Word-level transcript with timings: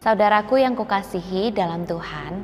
Saudaraku 0.00 0.56
yang 0.56 0.72
kukasihi 0.72 1.52
dalam 1.52 1.84
Tuhan, 1.84 2.40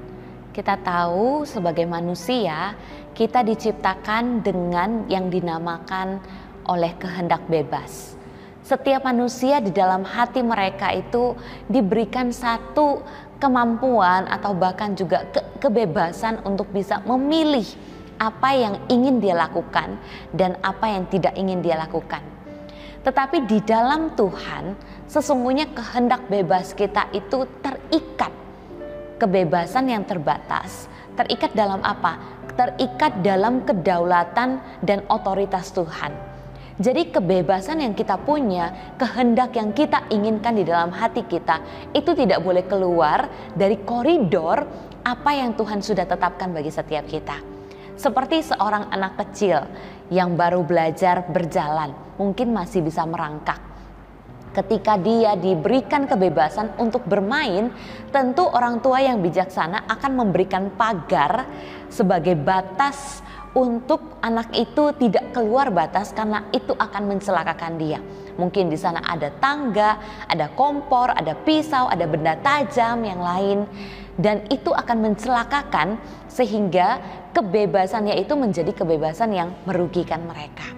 kita 0.52 0.76
tahu 0.76 1.48
sebagai 1.48 1.88
manusia 1.88 2.76
kita 3.16 3.40
diciptakan 3.40 4.44
dengan 4.44 5.08
yang 5.08 5.32
dinamakan 5.32 6.20
oleh 6.68 6.92
kehendak 7.00 7.40
bebas. 7.48 8.12
Setiap 8.60 9.08
manusia 9.08 9.64
di 9.64 9.72
dalam 9.72 10.04
hati 10.04 10.44
mereka 10.44 10.92
itu 10.92 11.32
diberikan 11.64 12.28
satu 12.28 13.00
kemampuan 13.40 14.28
atau 14.28 14.52
bahkan 14.52 14.92
juga 14.92 15.24
ke 15.32 15.40
kebebasan 15.56 16.44
untuk 16.44 16.68
bisa 16.76 17.00
memilih 17.08 17.64
apa 18.20 18.52
yang 18.52 18.84
ingin 18.92 19.16
dia 19.16 19.32
lakukan 19.32 19.96
dan 20.36 20.60
apa 20.60 20.92
yang 20.92 21.08
tidak 21.08 21.32
ingin 21.40 21.64
dia 21.64 21.80
lakukan. 21.80 22.35
Tetapi 23.06 23.46
di 23.46 23.62
dalam 23.62 24.18
Tuhan, 24.18 24.74
sesungguhnya 25.06 25.70
kehendak 25.70 26.26
bebas 26.26 26.74
kita 26.74 27.06
itu 27.14 27.46
terikat 27.62 28.34
kebebasan 29.22 29.86
yang 29.86 30.02
terbatas 30.02 30.90
terikat 31.16 31.56
dalam 31.56 31.80
apa? 31.80 32.20
Terikat 32.54 33.24
dalam 33.24 33.64
kedaulatan 33.64 34.60
dan 34.84 35.04
otoritas 35.08 35.72
Tuhan. 35.72 36.12
Jadi 36.76 37.08
kebebasan 37.08 37.80
yang 37.80 37.96
kita 37.96 38.20
punya, 38.20 38.92
kehendak 39.00 39.56
yang 39.56 39.72
kita 39.72 40.04
inginkan 40.12 40.60
di 40.60 40.64
dalam 40.68 40.92
hati 40.92 41.24
kita 41.24 41.64
itu 41.96 42.12
tidak 42.12 42.44
boleh 42.44 42.68
keluar 42.68 43.32
dari 43.56 43.80
koridor 43.80 44.68
apa 45.00 45.30
yang 45.32 45.56
Tuhan 45.56 45.80
sudah 45.80 46.04
tetapkan 46.04 46.52
bagi 46.52 46.68
setiap 46.68 47.08
kita. 47.08 47.40
Seperti 47.96 48.44
seorang 48.44 48.92
anak 48.92 49.16
kecil 49.24 49.64
yang 50.12 50.36
baru 50.36 50.60
belajar 50.60 51.24
berjalan, 51.32 51.96
mungkin 52.16 52.52
masih 52.52 52.84
bisa 52.84 53.04
merangkak 53.04 53.76
ketika 54.56 54.96
dia 54.96 55.36
diberikan 55.36 56.08
kebebasan 56.08 56.80
untuk 56.80 57.04
bermain, 57.04 57.68
tentu 58.08 58.48
orang 58.48 58.80
tua 58.80 59.04
yang 59.04 59.20
bijaksana 59.20 59.84
akan 59.84 60.12
memberikan 60.16 60.72
pagar 60.72 61.44
sebagai 61.92 62.32
batas 62.40 63.20
untuk 63.52 64.20
anak 64.20 64.52
itu 64.52 64.92
tidak 64.96 65.32
keluar 65.32 65.68
batas 65.72 66.12
karena 66.12 66.44
itu 66.52 66.72
akan 66.72 67.02
mencelakakan 67.08 67.76
dia. 67.80 68.00
Mungkin 68.36 68.68
di 68.68 68.76
sana 68.76 69.00
ada 69.00 69.32
tangga, 69.40 69.96
ada 70.28 70.52
kompor, 70.52 71.08
ada 71.12 71.32
pisau, 71.32 71.88
ada 71.88 72.04
benda 72.04 72.36
tajam 72.40 73.00
yang 73.00 73.20
lain 73.20 73.64
dan 74.20 74.44
itu 74.52 74.72
akan 74.72 75.08
mencelakakan 75.08 75.96
sehingga 76.28 77.00
kebebasannya 77.32 78.20
itu 78.20 78.36
menjadi 78.36 78.76
kebebasan 78.76 79.32
yang 79.32 79.56
merugikan 79.64 80.20
mereka. 80.28 80.75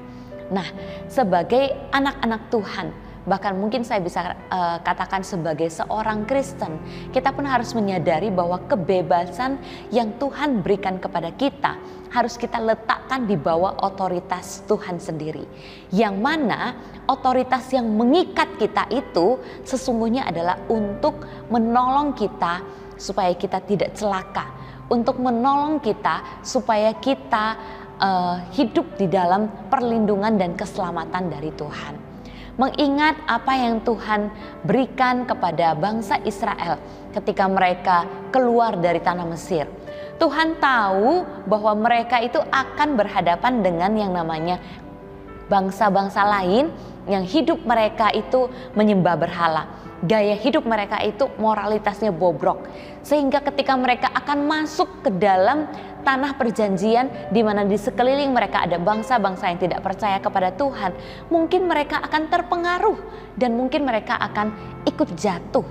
Nah, 0.49 0.69
sebagai 1.09 1.77
anak-anak 1.93 2.49
Tuhan, 2.49 2.89
bahkan 3.29 3.53
mungkin 3.61 3.85
saya 3.85 4.01
bisa 4.01 4.33
uh, 4.49 4.81
katakan 4.81 5.21
sebagai 5.21 5.69
seorang 5.69 6.25
Kristen, 6.25 6.81
kita 7.13 7.37
pun 7.37 7.45
harus 7.45 7.77
menyadari 7.77 8.33
bahwa 8.33 8.57
kebebasan 8.65 9.61
yang 9.93 10.17
Tuhan 10.17 10.65
berikan 10.65 10.97
kepada 10.97 11.29
kita 11.37 11.77
harus 12.09 12.41
kita 12.41 12.57
letakkan 12.57 13.29
di 13.29 13.37
bawah 13.37 13.77
otoritas 13.85 14.65
Tuhan 14.65 14.97
sendiri. 14.97 15.45
Yang 15.93 16.15
mana 16.17 16.61
otoritas 17.05 17.69
yang 17.69 17.85
mengikat 17.85 18.57
kita 18.57 18.89
itu 18.89 19.37
sesungguhnya 19.69 20.25
adalah 20.25 20.57
untuk 20.73 21.21
menolong 21.53 22.17
kita 22.17 22.65
supaya 22.97 23.37
kita 23.37 23.61
tidak 23.69 23.93
celaka, 23.93 24.49
untuk 24.89 25.21
menolong 25.21 25.85
kita 25.85 26.41
supaya 26.41 26.97
kita 26.97 27.61
uh, 27.99 28.43
hidup 28.55 28.99
di 28.99 29.07
dalam 29.11 29.51
perlindungan 29.69 30.39
dan 30.39 30.55
keselamatan 30.55 31.31
dari 31.31 31.51
Tuhan 31.55 32.09
mengingat 32.59 33.15
apa 33.31 33.55
yang 33.55 33.79
Tuhan 33.87 34.35
berikan 34.67 35.23
kepada 35.23 35.79
bangsa 35.79 36.19
Israel 36.27 36.83
ketika 37.15 37.47
mereka 37.47 38.03
keluar 38.35 38.75
dari 38.75 38.99
tanah 38.99 39.25
Mesir. 39.31 39.71
Tuhan 40.19 40.59
tahu 40.59 41.23
bahwa 41.47 41.73
mereka 41.79 42.19
itu 42.19 42.43
akan 42.43 42.99
berhadapan 42.99 43.63
dengan 43.63 43.95
yang 43.95 44.11
namanya 44.11 44.59
bangsa-bangsa 45.47 46.27
lain 46.27 46.75
yang 47.09 47.25
hidup 47.25 47.65
mereka 47.65 48.13
itu 48.13 48.53
menyembah 48.77 49.17
berhala. 49.17 49.65
Gaya 49.99 50.39
hidup 50.39 50.63
mereka 50.63 51.03
itu 51.03 51.27
moralitasnya 51.43 52.15
bobrok. 52.15 52.71
Sehingga 53.03 53.43
ketika 53.43 53.75
mereka 53.75 54.13
akan 54.15 54.47
masuk 54.47 55.03
ke 55.03 55.11
dalam 55.11 55.67
tanah 56.07 56.39
perjanjian 56.39 57.35
di 57.35 57.43
mana 57.43 57.67
di 57.67 57.75
sekeliling 57.75 58.31
mereka 58.31 58.63
ada 58.63 58.79
bangsa-bangsa 58.79 59.51
yang 59.51 59.59
tidak 59.59 59.81
percaya 59.83 60.23
kepada 60.23 60.55
Tuhan, 60.55 60.95
mungkin 61.35 61.67
mereka 61.67 61.99
akan 62.07 62.31
terpengaruh 62.31 62.99
dan 63.35 63.59
mungkin 63.59 63.83
mereka 63.83 64.15
akan 64.23 64.55
ikut 64.87 65.19
jatuh. 65.19 65.67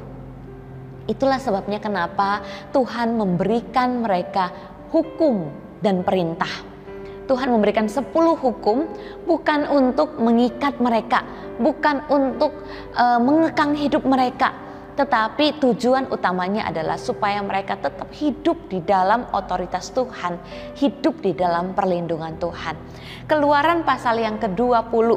Itulah 1.07 1.39
sebabnya 1.39 1.79
kenapa 1.79 2.43
Tuhan 2.75 3.15
memberikan 3.15 4.03
mereka 4.03 4.51
hukum 4.91 5.47
dan 5.79 6.03
perintah. 6.03 6.76
Tuhan 7.27 7.51
memberikan 7.51 7.91
10 7.91 8.07
hukum 8.15 8.87
bukan 9.27 9.67
untuk 9.67 10.15
mengikat 10.17 10.79
mereka, 10.79 11.21
bukan 11.59 12.07
untuk 12.07 12.55
uh, 12.95 13.19
mengekang 13.19 13.75
hidup 13.75 14.07
mereka, 14.07 14.55
tetapi 14.97 15.61
tujuan 15.61 16.09
utamanya 16.09 16.65
adalah 16.65 16.97
supaya 16.97 17.37
mereka 17.45 17.77
tetap 17.77 18.09
hidup 18.17 18.57
di 18.65 18.81
dalam 18.81 19.29
otoritas 19.29 19.93
Tuhan, 19.93 20.41
hidup 20.73 21.21
di 21.21 21.37
dalam 21.37 21.77
perlindungan 21.77 22.33
Tuhan. 22.41 22.73
Keluaran 23.29 23.85
pasal 23.85 24.17
yang 24.17 24.41
ke-20 24.41 25.09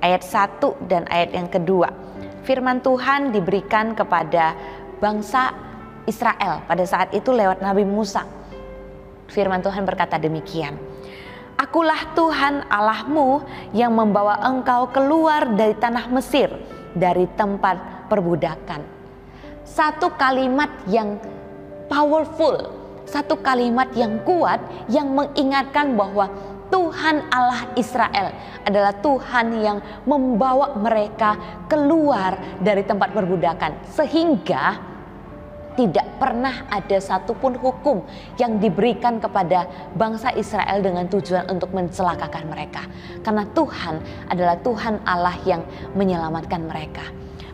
ayat 0.00 0.24
1 0.24 0.88
dan 0.88 1.04
ayat 1.12 1.36
yang 1.36 1.52
kedua. 1.52 1.92
Firman 2.48 2.80
Tuhan 2.80 3.34
diberikan 3.34 3.92
kepada 3.92 4.56
bangsa 5.02 5.52
Israel 6.08 6.64
pada 6.64 6.86
saat 6.88 7.12
itu 7.12 7.28
lewat 7.28 7.60
Nabi 7.60 7.84
Musa. 7.84 8.24
Firman 9.28 9.60
Tuhan 9.60 9.84
berkata 9.84 10.16
demikian. 10.16 10.95
Akulah 11.66 12.14
Tuhan 12.14 12.62
Allahmu 12.70 13.42
yang 13.74 13.90
membawa 13.90 14.38
engkau 14.38 14.86
keluar 14.94 15.50
dari 15.50 15.74
tanah 15.74 16.06
Mesir, 16.14 16.46
dari 16.94 17.26
tempat 17.34 18.06
perbudakan. 18.06 18.86
Satu 19.66 20.14
kalimat 20.14 20.70
yang 20.86 21.18
powerful, 21.90 22.70
satu 23.02 23.42
kalimat 23.42 23.90
yang 23.98 24.22
kuat 24.22 24.62
yang 24.86 25.10
mengingatkan 25.10 25.98
bahwa 25.98 26.30
Tuhan 26.70 27.26
Allah 27.34 27.66
Israel 27.74 28.30
adalah 28.62 28.94
Tuhan 29.02 29.46
yang 29.58 29.82
membawa 30.06 30.70
mereka 30.78 31.34
keluar 31.66 32.62
dari 32.62 32.86
tempat 32.86 33.10
perbudakan. 33.10 33.90
Sehingga 33.90 34.94
tidak 35.76 36.18
pernah 36.18 36.64
ada 36.72 36.98
satupun 36.98 37.60
hukum 37.60 38.02
yang 38.40 38.58
diberikan 38.58 39.20
kepada 39.20 39.68
bangsa 39.94 40.32
Israel 40.34 40.82
dengan 40.82 41.06
tujuan 41.06 41.46
untuk 41.52 41.70
mencelakakan 41.76 42.48
mereka 42.48 42.88
karena 43.22 43.44
Tuhan 43.52 43.94
adalah 44.32 44.56
Tuhan 44.64 45.04
Allah 45.04 45.36
yang 45.44 45.62
menyelamatkan 45.94 46.64
mereka. 46.66 47.04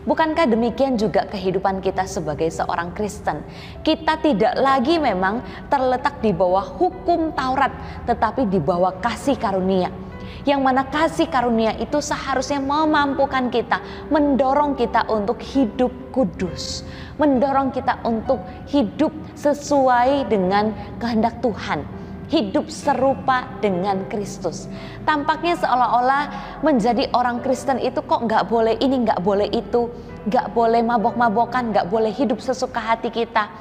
Bukankah 0.03 0.51
demikian 0.51 0.99
juga 0.99 1.23
kehidupan 1.31 1.79
kita 1.79 2.03
sebagai 2.03 2.51
seorang 2.51 2.91
Kristen? 2.91 3.39
Kita 3.87 4.19
tidak 4.19 4.59
lagi 4.59 4.99
memang 4.99 5.39
terletak 5.71 6.19
di 6.19 6.35
bawah 6.35 6.75
hukum 6.75 7.31
Taurat, 7.31 7.71
tetapi 8.03 8.51
di 8.51 8.59
bawah 8.59 8.99
kasih 8.99 9.39
karunia. 9.39 10.02
Yang 10.43 10.61
mana 10.61 10.83
kasih 10.91 11.31
karunia 11.31 11.71
itu 11.79 12.03
seharusnya 12.03 12.59
memampukan 12.59 13.47
kita, 13.47 13.79
mendorong 14.11 14.75
kita 14.75 15.07
untuk 15.07 15.39
hidup 15.39 15.91
kudus, 16.11 16.83
mendorong 17.15 17.71
kita 17.71 18.03
untuk 18.03 18.43
hidup 18.67 19.15
sesuai 19.39 20.27
dengan 20.27 20.75
kehendak 20.99 21.39
Tuhan 21.39 22.03
hidup 22.33 22.65
serupa 22.73 23.45
dengan 23.61 24.09
Kristus. 24.09 24.65
Tampaknya 25.05 25.53
seolah-olah 25.53 26.23
menjadi 26.65 27.05
orang 27.13 27.45
Kristen 27.45 27.77
itu 27.77 28.01
kok 28.01 28.25
nggak 28.25 28.49
boleh 28.49 28.73
ini, 28.81 29.05
nggak 29.05 29.21
boleh 29.21 29.45
itu, 29.53 29.93
nggak 30.25 30.49
boleh 30.57 30.81
mabok-mabokan, 30.81 31.69
nggak 31.69 31.93
boleh 31.93 32.09
hidup 32.09 32.41
sesuka 32.41 32.81
hati 32.81 33.13
kita. 33.13 33.53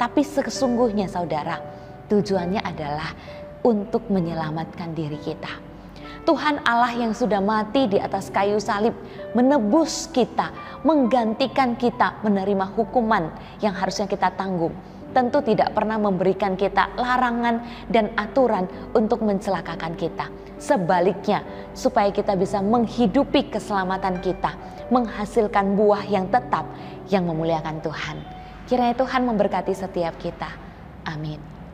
Tapi 0.00 0.24
sesungguhnya 0.24 1.04
saudara, 1.04 1.60
tujuannya 2.08 2.64
adalah 2.64 3.12
untuk 3.60 4.08
menyelamatkan 4.08 4.96
diri 4.96 5.20
kita. 5.20 5.73
Tuhan 6.24 6.64
Allah 6.64 6.92
yang 6.96 7.12
sudah 7.12 7.44
mati 7.44 7.84
di 7.84 8.00
atas 8.00 8.32
kayu 8.32 8.56
salib 8.56 8.96
menebus 9.36 10.08
kita, 10.08 10.48
menggantikan 10.80 11.76
kita 11.76 12.20
menerima 12.24 12.64
hukuman 12.72 13.28
yang 13.60 13.76
harusnya 13.76 14.08
kita 14.08 14.32
tanggung 14.32 14.72
tentu 15.14 15.38
tidak 15.46 15.70
pernah 15.72 15.94
memberikan 15.96 16.58
kita 16.58 16.90
larangan 16.98 17.62
dan 17.86 18.10
aturan 18.18 18.66
untuk 18.92 19.22
mencelakakan 19.22 19.94
kita. 19.94 20.26
Sebaliknya, 20.58 21.46
supaya 21.72 22.10
kita 22.10 22.34
bisa 22.34 22.58
menghidupi 22.58 23.48
keselamatan 23.54 24.18
kita, 24.18 24.58
menghasilkan 24.90 25.78
buah 25.78 26.02
yang 26.10 26.26
tetap 26.28 26.66
yang 27.08 27.30
memuliakan 27.30 27.78
Tuhan. 27.80 28.16
Kiranya 28.66 28.98
Tuhan 28.98 29.22
memberkati 29.22 29.72
setiap 29.72 30.18
kita. 30.18 30.50
Amin. 31.06 31.53